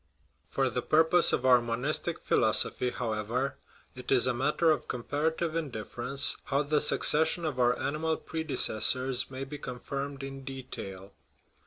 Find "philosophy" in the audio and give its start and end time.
2.21-2.89